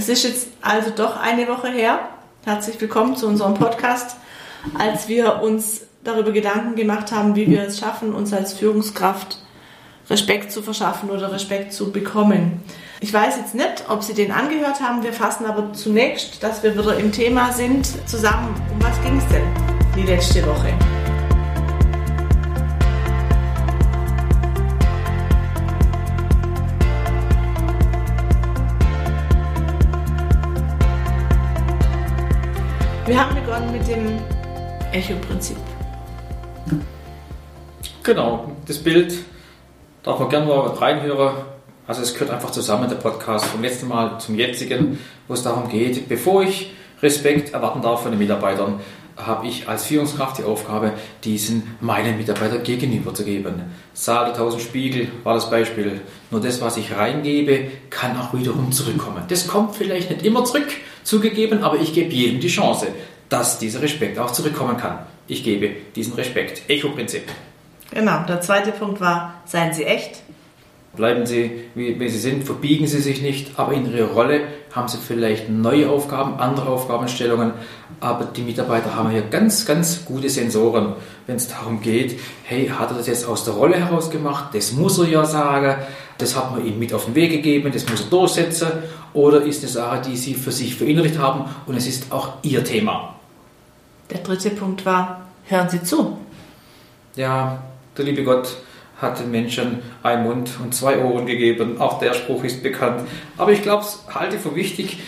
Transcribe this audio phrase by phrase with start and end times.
[0.00, 1.98] Es ist jetzt also doch eine Woche her.
[2.46, 4.16] Herzlich willkommen zu unserem Podcast,
[4.78, 9.42] als wir uns darüber Gedanken gemacht haben, wie wir es schaffen, uns als Führungskraft
[10.08, 12.62] Respekt zu verschaffen oder Respekt zu bekommen.
[13.00, 15.02] Ich weiß jetzt nicht, ob Sie den angehört haben.
[15.02, 18.54] Wir fassen aber zunächst, dass wir wieder im Thema sind, zusammen.
[18.72, 19.44] Um was ging es denn
[19.94, 20.72] die letzte Woche?
[33.10, 34.20] Wir haben begonnen mit dem
[34.92, 35.56] Echo-Prinzip.
[38.04, 39.12] Genau, das Bild
[40.04, 41.34] darf man gerne mal reinhören.
[41.88, 45.68] Also es gehört einfach zusammen, der Podcast vom letzten Mal zum jetzigen, wo es darum
[45.68, 48.78] geht, bevor ich Respekt erwarten darf von den Mitarbeitern,
[49.16, 50.92] habe ich als Führungskraft die Aufgabe,
[51.24, 53.72] diesen meinen Mitarbeitern gegenüber zu geben.
[53.92, 56.00] Saal 1000 Spiegel war das Beispiel.
[56.30, 59.24] Nur das, was ich reingebe, kann auch wiederum zurückkommen.
[59.26, 60.68] Das kommt vielleicht nicht immer zurück,
[61.02, 62.88] zugegeben, aber ich gebe jedem die Chance,
[63.28, 64.98] dass dieser Respekt auch zurückkommen kann.
[65.26, 66.62] Ich gebe diesen Respekt.
[66.68, 67.22] Echo-Prinzip.
[67.92, 70.22] Genau, der zweite Punkt war, seien Sie echt.
[70.96, 74.40] Bleiben Sie, wie, wie, Sie sind, verbiegen Sie sich nicht, aber in Ihrer Rolle
[74.72, 77.52] haben Sie vielleicht neue Aufgaben, andere Aufgabenstellungen,
[78.00, 80.94] aber die Mitarbeiter haben hier ganz, ganz gute Sensoren,
[81.28, 84.72] wenn es darum geht, hey, hat er das jetzt aus der Rolle heraus gemacht, das
[84.72, 85.80] muss er ja sagen,
[86.18, 88.68] das hat man ihm mit auf den Weg gegeben, das muss er durchsetzen,
[89.12, 92.64] oder ist eine Sache, die Sie für sich verinnerlicht haben und es ist auch Ihr
[92.64, 93.14] Thema.
[94.10, 96.18] Der dritte Punkt war, hören Sie zu.
[97.14, 97.62] Ja,
[97.96, 98.56] der liebe Gott
[99.00, 101.80] hat den Menschen einen Mund und zwei Ohren gegeben.
[101.80, 103.08] Auch der Spruch ist bekannt.
[103.36, 104.98] Aber ich glaube, es halte für wichtig,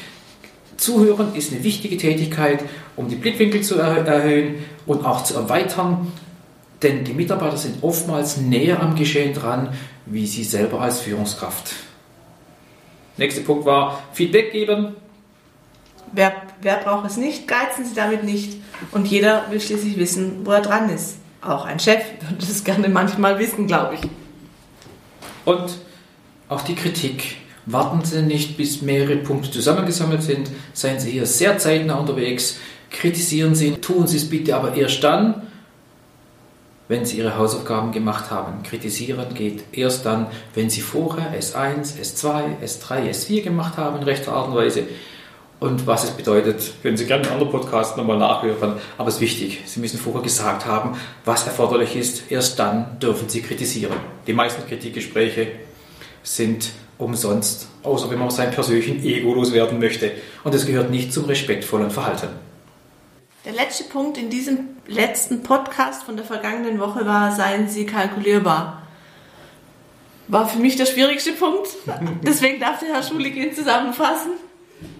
[0.77, 2.65] Zuhören ist eine wichtige Tätigkeit,
[2.97, 6.11] um die Blickwinkel zu erhöhen und auch zu erweitern.
[6.83, 9.69] Denn die Mitarbeiter sind oftmals näher am Geschehen dran,
[10.07, 11.75] wie sie selber als Führungskraft.
[13.17, 14.97] Nächster Punkt war Feedback geben.
[16.13, 17.47] Wer, wer braucht es nicht?
[17.47, 18.61] Geizen Sie damit nicht.
[18.91, 21.19] Und jeder will schließlich wissen, wo er dran ist.
[21.43, 24.01] Auch ein Chef würde das gerne manchmal wissen, glaube ich.
[25.45, 25.77] Und
[26.49, 27.37] auch die Kritik.
[27.67, 30.51] Warten Sie nicht, bis mehrere Punkte zusammengesammelt sind.
[30.73, 32.59] Seien Sie hier sehr zeitnah unterwegs.
[32.91, 35.43] Kritisieren Sie, tun Sie es bitte aber erst dann,
[36.89, 38.63] wenn Sie Ihre Hausaufgaben gemacht haben.
[38.63, 44.33] Kritisieren geht erst dann, wenn Sie vorher S1, S2, S3, S4 gemacht haben in rechter
[44.33, 44.85] Art und Weise.
[45.63, 48.81] Und was es bedeutet, können Sie gerne in anderen Podcasts nochmal nachhören.
[48.99, 52.33] Aber es ist wichtig, Sie müssen vorher gesagt haben, was erforderlich ist.
[52.33, 53.93] Erst dann dürfen Sie kritisieren.
[54.27, 55.53] Die meisten Kritikgespräche
[56.25, 60.11] sind umsonst, außer wenn man sein persönlichen Ego loswerden möchte.
[60.43, 62.31] Und es gehört nicht zum respektvollen Verhalten.
[63.45, 68.83] Der letzte Punkt in diesem letzten Podcast von der vergangenen Woche war, seien Sie kalkulierbar.
[70.27, 71.69] War für mich der schwierigste Punkt.
[72.25, 74.33] Deswegen darf der Herr Schulig ihn zusammenfassen.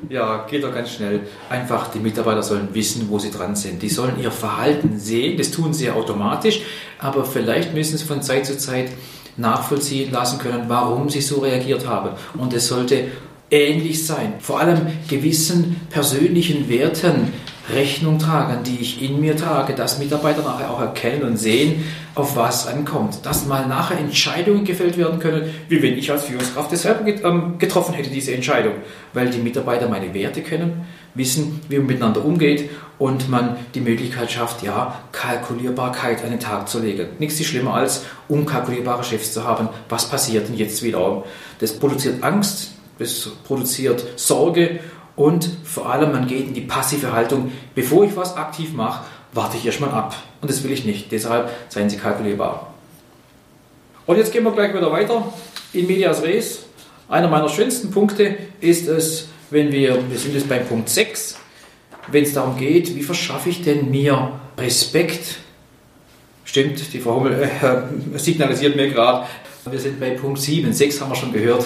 [0.09, 1.21] Ja, geht doch ganz schnell.
[1.49, 3.83] Einfach, die Mitarbeiter sollen wissen, wo sie dran sind.
[3.83, 6.61] Die sollen ihr Verhalten sehen, das tun sie ja automatisch,
[6.99, 8.91] aber vielleicht müssen sie von Zeit zu Zeit
[9.37, 12.11] nachvollziehen lassen können, warum sie so reagiert haben.
[12.37, 13.07] Und es sollte
[13.51, 14.35] ähnlich sein.
[14.41, 17.33] Vor allem gewissen persönlichen Werten
[17.71, 21.85] Rechnung tragen, die ich in mir trage, dass Mitarbeiter nachher auch erkennen und sehen,
[22.15, 23.25] auf was ankommt.
[23.25, 27.59] Dass mal nachher Entscheidungen gefällt werden können, wie wenn ich als Führungskraft das selber ähm,
[27.59, 28.75] getroffen hätte, diese Entscheidung.
[29.13, 34.31] Weil die Mitarbeiter meine Werte kennen, wissen, wie man miteinander umgeht und man die Möglichkeit
[34.31, 37.09] schafft, ja, Kalkulierbarkeit an den Tag zu legen.
[37.19, 39.69] Nichts ist schlimmer als unkalkulierbare Chefs zu haben.
[39.89, 41.25] Was passiert denn jetzt wieder?
[41.61, 44.81] Das produziert Angst, das produziert Sorge
[45.17, 47.53] und vor allem man geht in die passive Haltung.
[47.75, 50.15] Bevor ich was aktiv mache, warte ich erstmal ab.
[50.41, 51.13] Und das will ich nicht.
[51.13, 52.73] Deshalb seien Sie kalkulierbar.
[54.07, 55.33] Und jetzt gehen wir gleich wieder weiter
[55.73, 56.65] in Medias Res.
[57.09, 61.37] Einer meiner schönsten Punkte ist es, wenn wir, wir sind jetzt beim Punkt 6,
[62.11, 65.37] wenn es darum geht, wie verschaffe ich denn mir Respekt?
[66.45, 69.27] Stimmt, die Frau Hummel äh, signalisiert mir gerade,
[69.71, 71.65] wir sind bei Punkt 7, 6 haben wir schon gehört.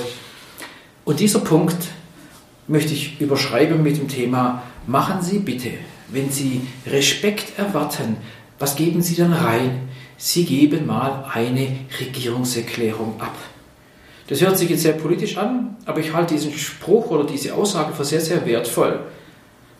[1.04, 1.76] Und dieser Punkt
[2.68, 5.70] möchte ich überschreiben mit dem Thema, machen Sie bitte,
[6.08, 8.16] wenn Sie Respekt erwarten,
[8.58, 9.88] was geben Sie dann rein?
[10.16, 11.68] Sie geben mal eine
[12.00, 13.34] Regierungserklärung ab.
[14.28, 17.92] Das hört sich jetzt sehr politisch an, aber ich halte diesen Spruch oder diese Aussage
[17.94, 19.00] für sehr, sehr wertvoll.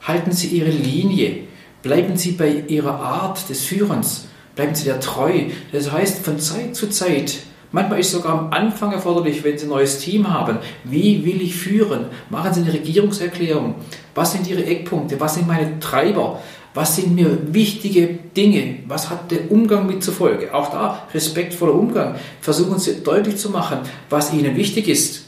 [0.02, 1.44] Halten Sie Ihre Linie,
[1.82, 5.46] bleiben Sie bei Ihrer Art des Führens, bleiben Sie der treu.
[5.72, 7.38] Das heißt, von Zeit zu Zeit
[7.72, 11.56] Manchmal ist sogar am Anfang erforderlich, wenn Sie ein neues Team haben, wie will ich
[11.56, 12.06] führen?
[12.30, 13.74] Machen Sie eine Regierungserklärung.
[14.14, 15.18] Was sind Ihre Eckpunkte?
[15.20, 16.40] Was sind meine Treiber?
[16.74, 18.80] Was sind mir wichtige Dinge?
[18.86, 20.54] Was hat der Umgang mit zur Folge?
[20.54, 22.16] Auch da respektvoller Umgang.
[22.40, 23.78] Versuchen Sie deutlich zu machen,
[24.10, 25.24] was Ihnen wichtig ist.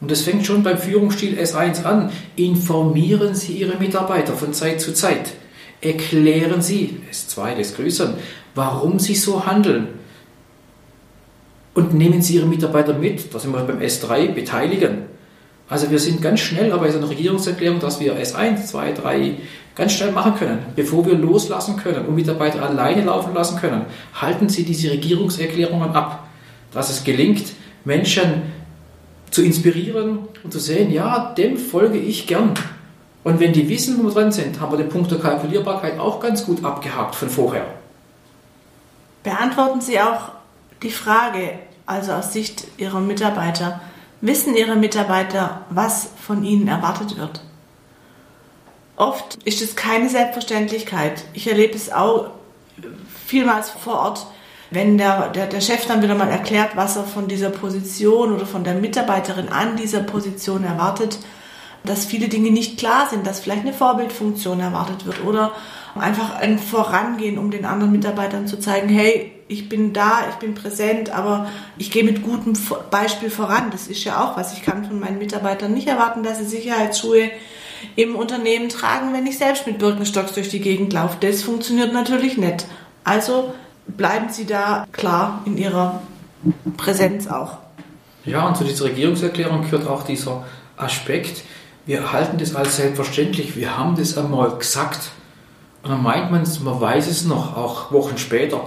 [0.00, 2.10] Und das fängt schon beim Führungsstil S1 an.
[2.36, 5.30] Informieren Sie Ihre Mitarbeiter von Zeit zu Zeit.
[5.80, 8.14] Erklären Sie, S2 des Größeren,
[8.54, 9.99] warum Sie so handeln.
[11.74, 15.02] Und nehmen Sie Ihre Mitarbeiter mit, da sind wir beim S3, beteiligen.
[15.68, 19.34] Also wir sind ganz schnell aber in einer Regierungserklärung, dass wir S1, 2, 3
[19.76, 23.86] ganz schnell machen können, bevor wir loslassen können und Mitarbeiter alleine laufen lassen können.
[24.20, 26.26] Halten Sie diese Regierungserklärungen ab,
[26.72, 27.52] dass es gelingt,
[27.84, 28.42] Menschen
[29.30, 32.54] zu inspirieren und zu sehen, ja, dem folge ich gern.
[33.22, 36.18] Und wenn die wissen, wo wir dran sind, haben wir den Punkt der Kalkulierbarkeit auch
[36.18, 37.66] ganz gut abgehakt von vorher.
[39.22, 40.39] Beantworten Sie auch
[40.82, 43.80] die Frage, also aus Sicht Ihrer Mitarbeiter,
[44.20, 47.42] wissen Ihre Mitarbeiter, was von ihnen erwartet wird?
[48.96, 51.24] Oft ist es keine Selbstverständlichkeit.
[51.32, 52.30] Ich erlebe es auch
[53.26, 54.26] vielmals vor Ort,
[54.70, 58.46] wenn der, der, der Chef dann wieder mal erklärt, was er von dieser Position oder
[58.46, 61.18] von der Mitarbeiterin an dieser Position erwartet,
[61.84, 65.52] dass viele Dinge nicht klar sind, dass vielleicht eine Vorbildfunktion erwartet wird oder
[65.96, 70.54] einfach ein Vorangehen, um den anderen Mitarbeitern zu zeigen, hey, ich bin da, ich bin
[70.54, 72.52] präsent, aber ich gehe mit gutem
[72.90, 73.70] Beispiel voran.
[73.72, 74.52] Das ist ja auch was.
[74.52, 77.30] Ich kann von meinen Mitarbeitern nicht erwarten, dass sie Sicherheitsschuhe
[77.96, 81.16] im Unternehmen tragen, wenn ich selbst mit Birkenstocks durch die Gegend laufe.
[81.20, 82.66] Das funktioniert natürlich nicht.
[83.02, 83.52] Also
[83.86, 86.00] bleiben Sie da klar in Ihrer
[86.76, 87.58] Präsenz auch.
[88.24, 90.44] Ja, und zu dieser Regierungserklärung gehört auch dieser
[90.76, 91.42] Aspekt,
[91.86, 95.10] wir halten das als selbstverständlich, wir haben das einmal gesagt.
[95.82, 98.58] Und dann meint man es, man weiß es noch, auch Wochen später.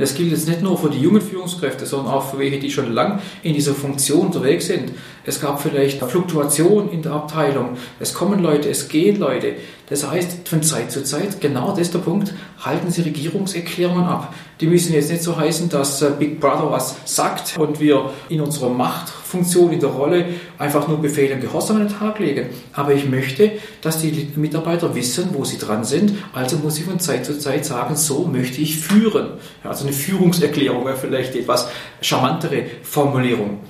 [0.00, 2.70] Und das gilt jetzt nicht nur für die jungen Führungskräfte, sondern auch für welche, die
[2.70, 4.92] schon lang in dieser Funktion unterwegs sind.
[5.24, 7.76] Es gab vielleicht Fluktuation in der Abteilung.
[7.98, 9.56] Es kommen Leute, es gehen Leute.
[9.88, 14.32] Das heißt, von Zeit zu Zeit, genau das ist der Punkt, halten Sie Regierungserklärungen ab.
[14.60, 18.42] Die müssen jetzt nicht so heißen, dass äh, Big Brother was sagt und wir in
[18.42, 20.26] unserer Machtfunktion, in der Rolle
[20.58, 22.50] einfach nur Befehle und Gehorsam an den Tag legen.
[22.74, 26.12] Aber ich möchte, dass die Mitarbeiter wissen, wo sie dran sind.
[26.34, 29.30] Also muss ich von Zeit zu Zeit sagen, so möchte ich führen.
[29.64, 31.68] Also eine Führungserklärung wäre vielleicht etwas
[32.02, 33.60] charmantere Formulierung.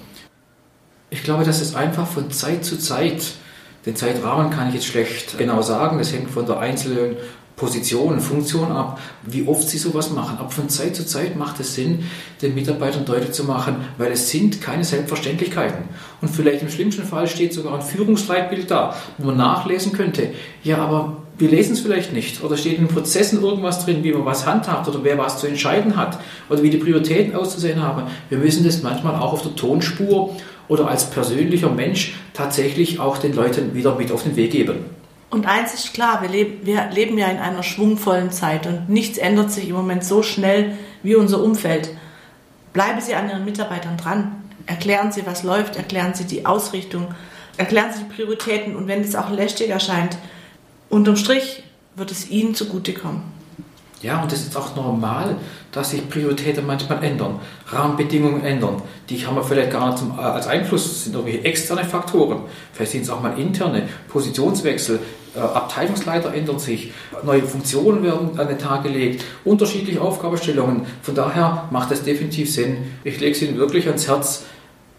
[1.10, 3.22] Ich glaube, dass es einfach von Zeit zu Zeit,
[3.86, 7.16] den Zeitrahmen kann ich jetzt schlecht genau sagen, das hängt von der einzelnen
[7.60, 10.38] Position Funktion ab, wie oft sie sowas machen.
[10.38, 12.04] Aber von Zeit zu Zeit macht es Sinn,
[12.40, 15.84] den Mitarbeitern deutlich zu machen, weil es sind keine Selbstverständlichkeiten.
[16.22, 20.30] Und vielleicht im schlimmsten Fall steht sogar ein Führungsleitbild da, wo man nachlesen könnte.
[20.62, 24.24] Ja, aber wir lesen es vielleicht nicht oder steht in Prozessen irgendwas drin, wie man
[24.24, 26.18] was handhabt oder wer was zu entscheiden hat
[26.48, 28.04] oder wie die Prioritäten auszusehen haben.
[28.30, 30.36] Wir müssen das manchmal auch auf der Tonspur
[30.70, 34.84] oder als persönlicher Mensch tatsächlich auch den Leuten wieder mit auf den Weg geben.
[35.28, 39.18] Und eins ist klar, wir leben, wir leben ja in einer schwungvollen Zeit und nichts
[39.18, 41.90] ändert sich im Moment so schnell wie unser Umfeld.
[42.72, 44.42] Bleiben Sie an Ihren Mitarbeitern dran.
[44.66, 47.08] Erklären Sie, was läuft, erklären Sie die Ausrichtung,
[47.56, 50.18] erklären Sie die Prioritäten und wenn es auch lästig erscheint,
[50.88, 51.64] unterm Strich
[51.96, 53.22] wird es Ihnen zugutekommen.
[54.02, 55.36] Ja, und es ist auch normal,
[55.72, 57.38] dass sich Prioritäten manchmal ändern,
[57.68, 58.80] Rahmenbedingungen ändern.
[59.10, 62.40] Die haben wir vielleicht gar nicht zum, äh, als Einfluss, das sind irgendwelche externe Faktoren.
[62.72, 65.00] Vielleicht sind es auch mal interne, Positionswechsel,
[65.36, 66.92] äh, Abteilungsleiter ändern sich,
[67.24, 70.86] neue Funktionen werden an den Tag gelegt, unterschiedliche Aufgabenstellungen.
[71.02, 72.78] Von daher macht es definitiv Sinn.
[73.04, 74.44] Ich lege es Ihnen wirklich ans Herz,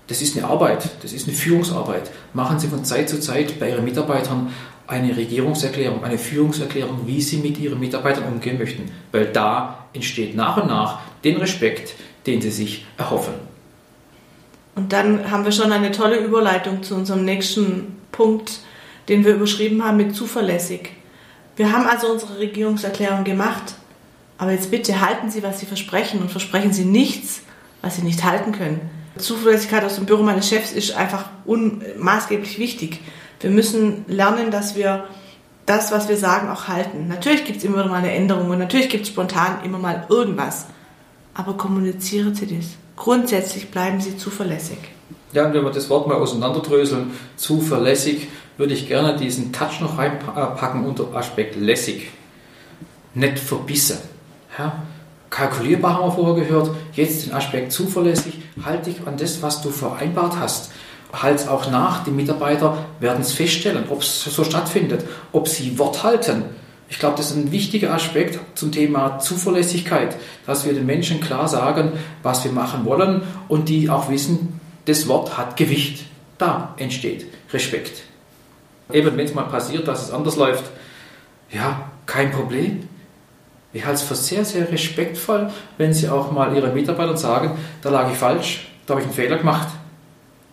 [0.08, 2.12] das ist eine Arbeit, das ist eine Führungsarbeit.
[2.34, 4.52] Machen Sie von Zeit zu Zeit bei Ihren Mitarbeitern
[4.92, 8.92] eine Regierungserklärung, eine Führungserklärung, wie Sie mit Ihren Mitarbeitern umgehen möchten.
[9.12, 11.96] Weil da entsteht nach und nach den Respekt,
[12.28, 13.34] den Sie sich erhoffen.
[14.76, 18.60] Und dann haben wir schon eine tolle Überleitung zu unserem nächsten Punkt,
[19.10, 20.92] den wir überschrieben haben mit zuverlässig.
[21.56, 23.76] Wir haben also unsere Regierungserklärung gemacht,
[24.38, 27.42] aber jetzt bitte halten Sie, was Sie versprechen und versprechen Sie nichts,
[27.82, 28.80] was Sie nicht halten können.
[29.18, 31.26] Zuverlässigkeit aus dem Büro meines Chefs ist einfach
[31.98, 33.00] maßgeblich wichtig.
[33.42, 35.06] Wir müssen lernen, dass wir
[35.66, 37.08] das, was wir sagen, auch halten.
[37.08, 40.66] Natürlich gibt es immer mal eine Änderung und natürlich gibt es spontan immer mal irgendwas.
[41.34, 42.66] Aber kommunizieren Sie das.
[42.96, 44.78] Grundsätzlich bleiben Sie zuverlässig.
[45.34, 49.98] Ja, und wenn wir das Wort mal auseinanderdröseln, zuverlässig, würde ich gerne diesen Touch noch
[49.98, 52.10] reinpacken unter Aspekt lässig.
[53.14, 53.98] Nicht verbissen.
[54.58, 54.84] Ja?
[55.30, 59.70] Kalkulierbar haben wir vorher gehört, jetzt den Aspekt zuverlässig, halte dich an das, was du
[59.70, 60.72] vereinbart hast.
[61.14, 66.04] Halt auch nach, die Mitarbeiter werden es feststellen, ob es so stattfindet, ob sie Wort
[66.04, 66.44] halten.
[66.90, 71.48] Ich glaube, das ist ein wichtiger Aspekt zum Thema Zuverlässigkeit, dass wir den Menschen klar
[71.48, 76.06] sagen, was wir machen wollen und die auch wissen, das Wort hat Gewicht.
[76.38, 78.04] Da entsteht Respekt.
[78.92, 80.66] Eben, wenn es mal passiert, dass es anders läuft,
[81.52, 82.88] ja, kein Problem.
[83.74, 87.90] Ich halte es für sehr, sehr respektvoll, wenn Sie auch mal Ihren Mitarbeitern sagen, da
[87.90, 89.68] lag ich falsch, da habe ich einen Fehler gemacht.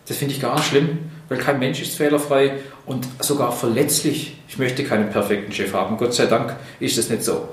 [0.09, 0.97] Das finde ich gar nicht schlimm.
[1.29, 2.53] weil kein Mensch ist fehlerfrei
[2.87, 4.35] und sogar verletzlich.
[4.47, 5.95] Ich möchte keinen perfekten Chef haben.
[5.97, 7.49] Gott sei Dank ist es nicht so.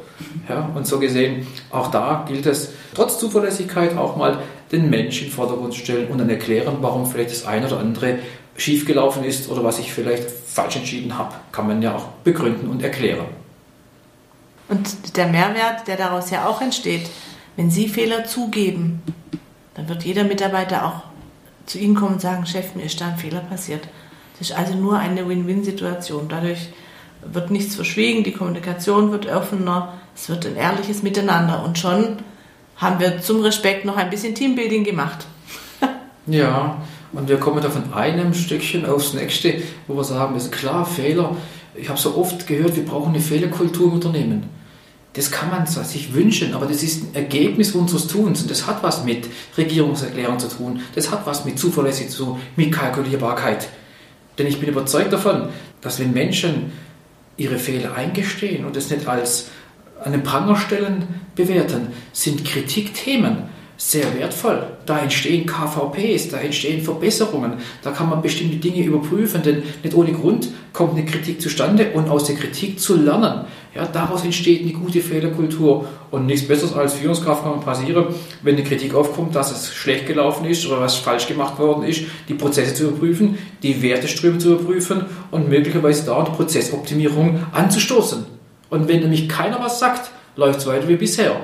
[0.48, 4.38] Ja, und so gesehen, auch da gilt es, trotz Zuverlässigkeit auch mal
[4.72, 7.80] den Menschen in den Vordergrund zu stellen und dann erklären, warum vielleicht das eine oder
[7.80, 8.18] andere
[8.56, 12.82] schiefgelaufen ist oder was ich vielleicht falsch entschieden habe, kann man ja auch begründen und
[12.82, 13.26] erklären.
[14.70, 17.10] Und der Mehrwert, der daraus ja auch entsteht,
[17.56, 19.02] wenn Sie Fehler zugeben,
[19.74, 21.15] dann wird jeder Mitarbeiter auch
[21.66, 23.88] zu Ihnen kommen und sagen, Chef, mir ist da ein Fehler passiert.
[24.38, 26.28] Das ist also nur eine Win-Win-Situation.
[26.28, 26.68] Dadurch
[27.32, 32.18] wird nichts verschwiegen, die Kommunikation wird offener, es wird ein ehrliches Miteinander und schon
[32.76, 35.26] haben wir zum Respekt noch ein bisschen Teambuilding gemacht.
[36.26, 36.76] ja,
[37.12, 40.84] und wir kommen da von einem Stückchen aufs nächste, wo wir sagen, das ist klar,
[40.84, 41.36] Fehler.
[41.74, 44.48] Ich habe so oft gehört, wir brauchen eine Fehlerkultur im Unternehmen.
[45.16, 48.82] Das kann man sich wünschen, aber das ist ein Ergebnis unseres Tuns und das hat
[48.82, 53.68] was mit Regierungserklärung zu tun, das hat was mit Zuverlässigkeit zu tun, mit Kalkulierbarkeit.
[54.36, 55.48] Denn ich bin überzeugt davon,
[55.80, 56.70] dass wenn Menschen
[57.38, 59.48] ihre Fehler eingestehen und es nicht als
[60.04, 63.44] an den Pranger stellen bewerten, sind Kritikthemen
[63.76, 64.62] sehr wertvoll.
[64.86, 70.12] Da entstehen KVPs, da entstehen Verbesserungen, da kann man bestimmte Dinge überprüfen, denn nicht ohne
[70.12, 73.44] Grund kommt eine Kritik zustande und aus der Kritik zu lernen.
[73.74, 78.06] Ja, daraus entsteht eine gute Fehlerkultur und nichts Besseres als Führungskraft kann man passieren,
[78.42, 82.02] wenn eine Kritik aufkommt, dass es schlecht gelaufen ist oder was falsch gemacht worden ist,
[82.28, 88.24] die Prozesse zu überprüfen, die Werteströme zu überprüfen und möglicherweise da die Prozessoptimierung anzustoßen.
[88.70, 91.36] Und wenn nämlich keiner was sagt, läuft es weiter wie bisher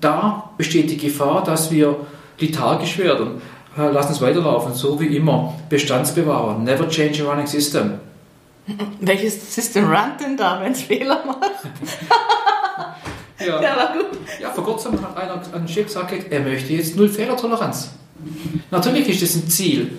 [0.00, 1.96] da besteht die Gefahr, dass wir
[2.38, 3.42] lethargisch werden.
[3.76, 5.54] Äh, lass uns weiterlaufen, so wie immer.
[5.68, 7.94] Bestandsbewahrer, never change a running system.
[9.00, 11.50] Welches System runnt denn da, wenn es Fehler macht?
[13.40, 13.62] ja.
[13.62, 14.18] ja, war gut.
[14.40, 17.90] Ja, vor kurzem hat einer, ein Chef gesagt, er möchte jetzt null Fehlertoleranz.
[18.70, 19.92] Natürlich ist das ein Ziel,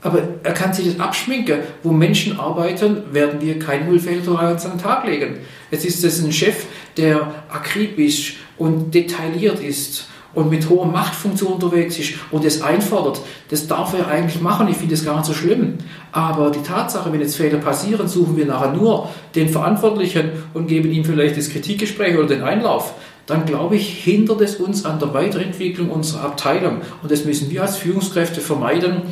[0.00, 1.60] aber er kann sich das abschminken.
[1.82, 5.38] Wo Menschen arbeiten, werden wir keine Nullfehlertoleranz an den Tag legen.
[5.70, 11.98] Jetzt ist es ein Chef, der akribisch und detailliert ist und mit hoher Machtfunktion unterwegs
[11.98, 13.20] ist und es einfordert,
[13.50, 14.68] das darf er eigentlich machen.
[14.68, 15.78] Ich finde das gar nicht so schlimm.
[16.12, 20.90] Aber die Tatsache, wenn jetzt Fehler passieren, suchen wir nachher nur den Verantwortlichen und geben
[20.90, 22.94] ihm vielleicht das Kritikgespräch oder den Einlauf.
[23.26, 26.82] Dann glaube ich, hindert es uns an der Weiterentwicklung unserer Abteilung.
[27.02, 29.02] Und das müssen wir als Führungskräfte vermeiden.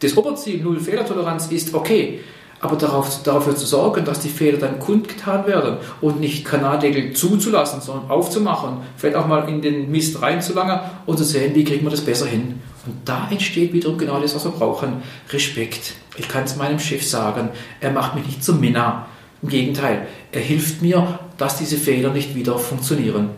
[0.00, 2.20] Das Oberziel Null Fehlertoleranz ist okay
[2.60, 7.80] aber darauf, dafür zu sorgen, dass die Fehler dann kundgetan werden und nicht Kanaldeckel zuzulassen,
[7.80, 11.90] sondern aufzumachen, vielleicht auch mal in den Mist reinzulangen und zu sehen, wie kriegen wir
[11.90, 12.60] das besser hin.
[12.86, 15.94] Und da entsteht wiederum genau das, was wir brauchen, Respekt.
[16.16, 19.06] Ich kann es meinem Chef sagen, er macht mich nicht zum Minna.
[19.42, 23.30] Im Gegenteil, er hilft mir, dass diese Fehler nicht wieder funktionieren.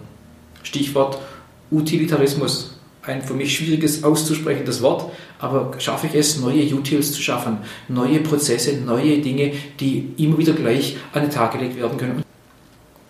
[0.62, 1.18] Stichwort
[1.70, 2.75] Utilitarismus
[3.08, 7.58] ein für mich schwieriges auszusprechendes Wort, aber schaffe ich es, neue Utils zu schaffen,
[7.88, 12.22] neue Prozesse, neue Dinge, die immer wieder gleich an den Tag gelegt werden können.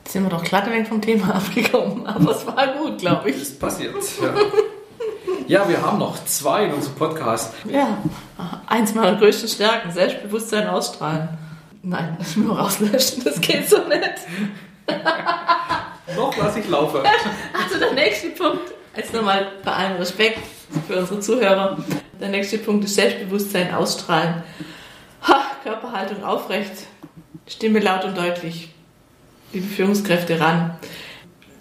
[0.05, 3.39] Jetzt sind wir doch glatt weg vom Thema abgekommen, aber es war gut, glaube ich.
[3.39, 4.35] Das passiert, ja.
[5.49, 7.55] Ja, wir haben noch zwei in unserem Podcast.
[7.71, 7.99] Ja,
[8.67, 11.29] eins meiner größten Stärken, Selbstbewusstsein ausstrahlen.
[11.83, 14.15] Nein, nur rauslöschen, das geht so nicht.
[16.17, 17.01] noch lasse ich laufen.
[17.65, 20.39] Also der nächste Punkt Jetzt nochmal bei allem Respekt
[20.89, 21.77] für unsere Zuhörer.
[22.19, 24.43] Der nächste Punkt ist Selbstbewusstsein ausstrahlen.
[25.23, 26.73] Ha, Körperhaltung aufrecht,
[27.47, 28.71] Stimme laut und deutlich.
[29.53, 30.79] Liebe Führungskräfte ran.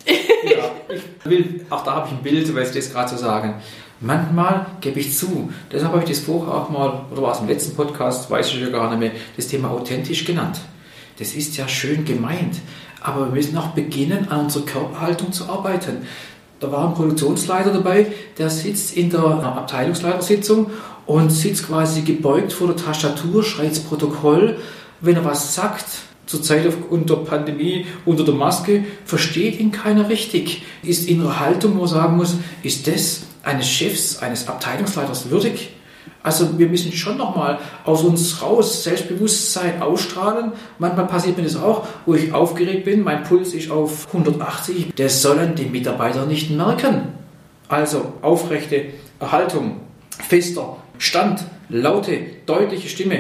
[0.08, 3.56] ja, ich will, auch da habe ich ein Bild, weil ich das gerade so sagen.
[4.00, 7.48] Manchmal gebe ich zu, deshalb habe ich das vorher auch mal, oder war es im
[7.48, 10.60] letzten Podcast, weiß ich ja gar nicht mehr, das Thema authentisch genannt.
[11.18, 12.58] Das ist ja schön gemeint,
[13.02, 16.08] aber wir müssen auch beginnen, an unserer Körperhaltung zu arbeiten.
[16.60, 18.08] Da war ein Produktionsleiter dabei,
[18.38, 20.72] der sitzt in der Abteilungsleitersitzung
[21.06, 24.58] und sitzt quasi gebeugt vor der Tastatur, schreit das Protokoll.
[25.02, 25.86] Wenn er was sagt,
[26.26, 30.64] zur Zeit unter Pandemie, unter der Maske, versteht ihn keiner richtig.
[30.82, 35.75] Ist in einer Haltung, wo man sagen muss, ist das eines Chefs, eines Abteilungsleiters würdig?
[36.26, 40.54] Also wir müssen schon nochmal aus uns raus Selbstbewusstsein ausstrahlen.
[40.80, 44.96] Manchmal passiert mir das auch, wo ich aufgeregt bin, mein Puls ist auf 180.
[44.96, 47.10] Das sollen die Mitarbeiter nicht merken.
[47.68, 48.86] Also aufrechte
[49.20, 49.82] Erhaltung,
[50.28, 52.18] fester Stand, laute,
[52.48, 53.20] deutliche Stimme.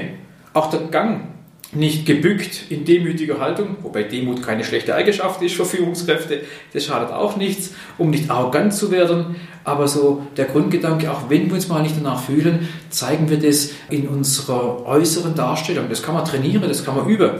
[0.54, 1.35] Auch der Gang
[1.74, 6.42] nicht gebückt in demütiger Haltung, wobei Demut keine schlechte Eigenschaft ist für Führungskräfte,
[6.74, 11.48] das schadet auch nichts, um nicht arrogant zu werden, aber so der Grundgedanke, auch wenn
[11.48, 15.86] wir uns mal nicht danach fühlen, zeigen wir das in unserer äußeren Darstellung.
[15.90, 17.32] Das kann man trainieren, das kann man üben.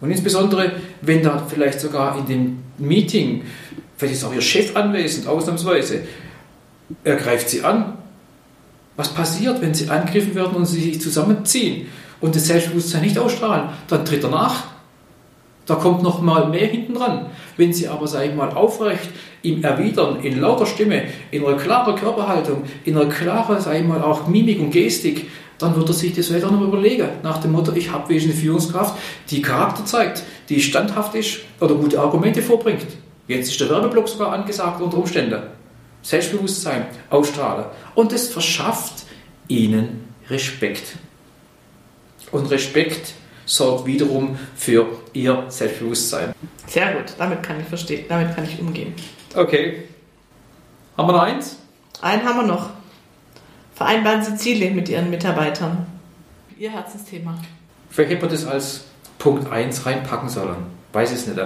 [0.00, 3.44] Und insbesondere, wenn da vielleicht sogar in dem Meeting,
[3.96, 6.02] vielleicht ist auch Ihr Chef anwesend, ausnahmsweise,
[7.02, 7.96] er greift Sie an,
[9.00, 11.86] Was passiert, wenn sie angegriffen werden und sie sich zusammenziehen
[12.20, 13.68] und das Selbstbewusstsein nicht ausstrahlen?
[13.88, 14.64] Dann tritt er nach.
[15.66, 17.26] Da kommt noch mal mehr hinten dran.
[17.56, 19.08] Wenn sie aber, sage ich mal, aufrecht
[19.42, 24.02] ihm erwidern, in lauter Stimme, in einer klaren Körperhaltung, in einer klaren, sage ich mal,
[24.02, 27.08] auch Mimik und Gestik, dann wird er sich das weiter noch überlegen.
[27.22, 28.96] Nach dem Motto, ich habe wesentlich Führungskraft,
[29.30, 32.86] die Charakter zeigt, die standhaft ist oder gute Argumente vorbringt.
[33.28, 35.40] Jetzt ist der Werbeblock sogar angesagt unter Umständen.
[36.02, 37.66] Selbstbewusstsein ausstrahlen.
[37.94, 39.04] Und das verschafft
[39.48, 40.96] ihnen Respekt.
[42.32, 46.34] Und Respekt sorgt wiederum für ihr Selbstbewusstsein.
[46.66, 48.94] Sehr gut, damit kann ich verstehen, damit kann ich umgehen.
[49.34, 49.84] Okay.
[50.96, 51.56] Haben wir noch eins?
[52.00, 52.70] Einen haben wir noch.
[53.74, 55.86] Vereinbaren Sie Ziele mit Ihren Mitarbeitern.
[56.58, 57.40] Ihr Herzensthema.
[57.88, 58.84] Vielleicht hätte man das als
[59.18, 60.66] Punkt 1 reinpacken sollen.
[60.92, 61.38] Weiß es nicht.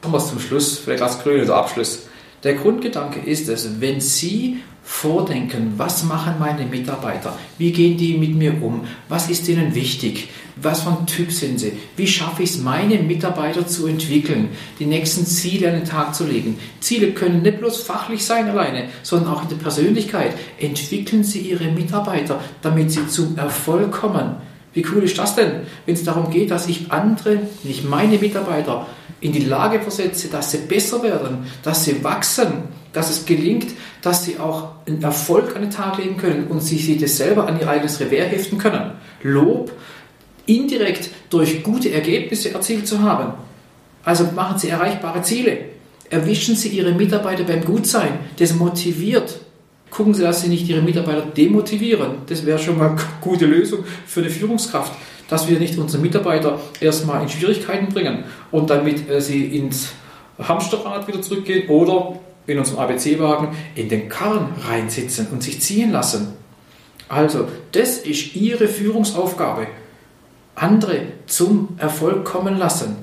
[0.00, 2.06] Kommen wir zum Schluss, vielleicht als grünes Abschluss.
[2.42, 8.34] Der Grundgedanke ist es, wenn Sie vordenken, was machen meine Mitarbeiter, wie gehen die mit
[8.34, 12.50] mir um, was ist ihnen wichtig, was für ein Typ sind sie, wie schaffe ich
[12.50, 16.58] es, meine Mitarbeiter zu entwickeln, die nächsten Ziele an den Tag zu legen.
[16.80, 20.34] Ziele können nicht bloß fachlich sein alleine, sondern auch in der Persönlichkeit.
[20.60, 24.36] Entwickeln Sie Ihre Mitarbeiter, damit sie zum Erfolg kommen.
[24.74, 28.86] Wie cool ist das denn, wenn es darum geht, dass ich andere, nicht meine Mitarbeiter,
[29.20, 34.24] in die Lage versetze, dass sie besser werden, dass sie wachsen, dass es gelingt, dass
[34.24, 37.58] sie auch einen Erfolg an den Tag legen können und sie sich das selber an
[37.58, 38.92] ihr eigenes Revers heften können.
[39.22, 39.72] Lob
[40.46, 43.32] indirekt durch gute Ergebnisse erzielt zu haben.
[44.04, 45.58] Also machen Sie erreichbare Ziele.
[46.10, 48.18] Erwischen Sie Ihre Mitarbeiter beim Gutsein.
[48.38, 49.40] Das motiviert.
[49.94, 52.16] Gucken Sie, dass Sie nicht Ihre Mitarbeiter demotivieren.
[52.26, 54.92] Das wäre schon mal eine gute Lösung für eine Führungskraft
[55.28, 59.90] dass wir nicht unsere Mitarbeiter erstmal in Schwierigkeiten bringen und damit äh, sie ins
[60.38, 66.34] Hamsterrad wieder zurückgehen oder in unserem ABC-Wagen in den Karren reinsitzen und sich ziehen lassen.
[67.08, 69.66] Also, das ist Ihre Führungsaufgabe.
[70.54, 72.96] Andere zum Erfolg kommen lassen.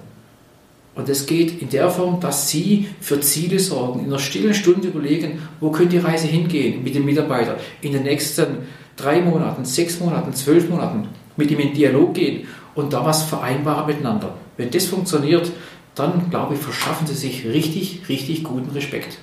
[0.93, 4.89] Und es geht in der Form, dass Sie für Ziele sorgen, in einer stillen Stunde
[4.89, 9.99] überlegen, wo könnte die Reise hingehen mit dem Mitarbeiter in den nächsten drei Monaten, sechs
[9.99, 14.35] Monaten, zwölf Monaten mit ihm in Dialog gehen und da was vereinbaren miteinander.
[14.57, 15.51] Wenn das funktioniert,
[15.95, 19.17] dann glaube ich, verschaffen sie sich richtig, richtig guten Respekt.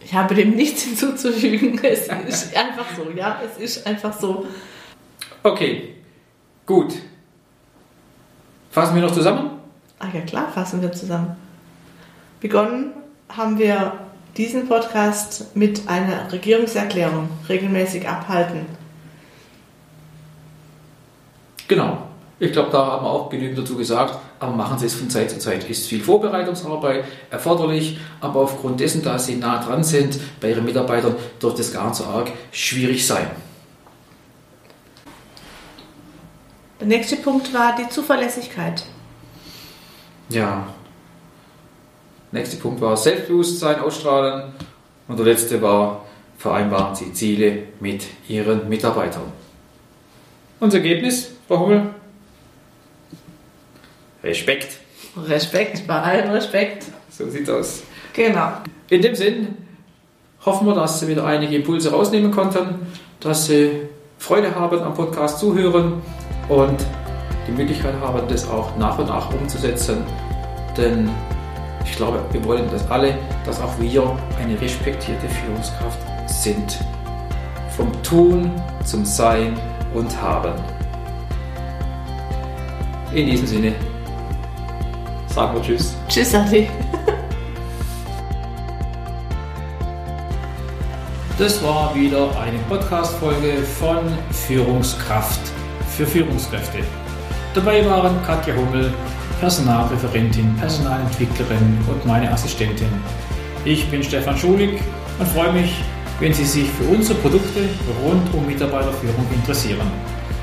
[0.00, 1.78] Ich habe dem nichts hinzuzufügen.
[1.82, 4.46] Es ist einfach so, ja, es ist einfach so.
[5.42, 5.94] Okay,
[6.64, 6.94] gut.
[8.70, 9.57] Fassen wir noch zusammen?
[9.98, 11.36] Ach ja, klar, fassen wir zusammen.
[12.40, 12.92] Begonnen
[13.28, 13.94] haben wir
[14.36, 18.66] diesen Podcast mit einer Regierungserklärung regelmäßig abhalten.
[21.66, 21.98] Genau.
[22.40, 25.28] Ich glaube, da haben wir auch genügend dazu gesagt, aber machen Sie es von Zeit
[25.28, 25.68] zu Zeit.
[25.68, 31.16] Ist viel Vorbereitungsarbeit erforderlich, aber aufgrund dessen, dass Sie nah dran sind bei Ihren Mitarbeitern,
[31.42, 33.26] dürfte es gar nicht so arg schwierig sein.
[36.78, 38.84] Der nächste Punkt war die Zuverlässigkeit.
[40.28, 40.66] Ja.
[42.30, 44.52] Nächster Punkt war Selbstbewusstsein ausstrahlen
[45.08, 46.04] und der letzte war
[46.36, 49.32] vereinbaren Sie Ziele mit Ihren Mitarbeitern.
[50.60, 51.32] Unser Ergebnis?
[51.46, 51.94] Frau Hummel?
[54.22, 54.78] Respekt.
[55.16, 56.84] Respekt, bei allem Respekt.
[57.10, 57.82] So sieht's aus.
[58.12, 58.52] Genau.
[58.90, 59.56] In dem Sinn
[60.44, 62.86] hoffen wir, dass Sie wieder einige Impulse rausnehmen konnten,
[63.20, 63.70] dass Sie
[64.18, 66.02] Freude haben am Podcast zuhören
[66.48, 66.76] und
[67.48, 70.04] die Möglichkeit haben, das auch nach und nach umzusetzen.
[70.76, 71.10] Denn
[71.84, 76.78] ich glaube, wir wollen das alle, dass auch wir eine respektierte Führungskraft sind.
[77.76, 78.50] Vom Tun
[78.84, 79.58] zum Sein
[79.94, 80.52] und Haben.
[83.12, 83.72] In diesem Sinne,
[85.28, 85.96] sagen wir Tschüss.
[86.08, 86.68] Tschüss, Adi.
[91.38, 93.98] Das war wieder eine Podcast-Folge von
[94.32, 95.40] Führungskraft
[95.96, 96.80] für Führungskräfte.
[97.54, 98.92] Dabei waren Katja Hummel,
[99.40, 102.88] Personalreferentin, Personalentwicklerin und meine Assistentin.
[103.64, 104.78] Ich bin Stefan Schulig
[105.18, 105.72] und freue mich,
[106.20, 107.60] wenn Sie sich für unsere Produkte
[108.04, 109.90] rund um Mitarbeiterführung interessieren.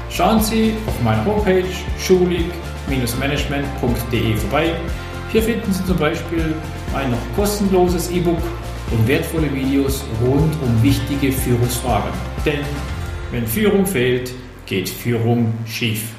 [0.09, 1.63] Schauen Sie auf meiner Homepage
[1.99, 4.73] schulig-management.de vorbei.
[5.31, 6.55] Hier finden Sie zum Beispiel
[6.95, 8.41] ein noch kostenloses E-Book
[8.91, 12.09] und wertvolle Videos rund um wichtige Führungsfragen.
[12.45, 12.61] Denn
[13.31, 14.33] wenn Führung fehlt,
[14.65, 16.09] geht Führung schief.